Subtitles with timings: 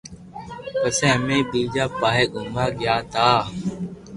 [0.79, 3.27] پسي امي ٻيجا پاھي گوموا گيا تا